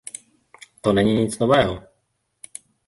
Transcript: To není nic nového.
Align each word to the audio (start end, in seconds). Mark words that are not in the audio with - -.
To 0.81 0.93
není 0.93 1.13
nic 1.13 1.39
nového. 1.39 1.83